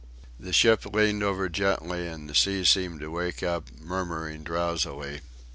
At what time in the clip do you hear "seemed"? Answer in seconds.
2.63-3.01